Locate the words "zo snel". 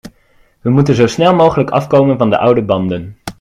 0.95-1.35